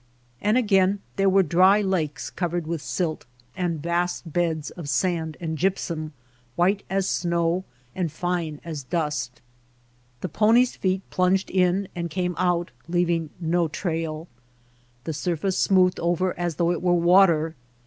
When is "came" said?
12.09-12.33